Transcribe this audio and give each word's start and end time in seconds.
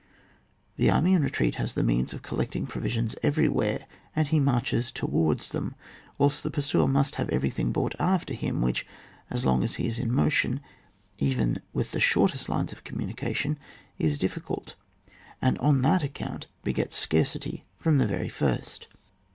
The 0.77 0.89
army 0.89 1.13
in 1.13 1.21
retreat 1.21 1.53
has 1.61 1.75
the 1.75 1.83
means 1.83 2.11
of 2.11 2.23
collecting 2.23 2.65
provisions 2.65 3.15
everywhere, 3.21 3.85
and 4.15 4.27
he 4.27 4.39
marches 4.39 4.91
towards 4.91 5.49
them, 5.49 5.75
whilst 6.17 6.41
the 6.41 6.49
pursuer 6.49 6.87
must 6.87 7.13
have 7.21 7.29
everything 7.29 7.71
brought 7.71 7.93
after 7.99 8.33
him, 8.33 8.61
which, 8.61 8.87
as 9.29 9.45
long 9.45 9.63
as 9.63 9.75
he 9.75 9.85
is 9.85 9.99
in 9.99 10.11
motion, 10.11 10.59
even 11.19 11.61
with 11.71 11.91
the 11.91 11.99
shortest 11.99 12.49
lines 12.49 12.73
of 12.73 12.83
communication, 12.83 13.59
is 13.99 14.17
difficult, 14.17 14.73
and 15.39 15.55
on 15.59 15.83
that 15.83 16.01
account 16.01 16.47
begets 16.63 16.95
scarcity 16.97 17.63
from 17.77 17.99
the 17.99 18.07
very 18.07 18.27
first. 18.27 18.87